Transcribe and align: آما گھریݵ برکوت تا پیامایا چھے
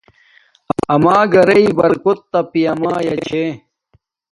آما 0.93 1.15
گھریݵ 1.33 1.67
برکوت 1.77 2.19
تا 2.31 2.39
پیامایا 2.51 3.15
چھے 3.25 3.43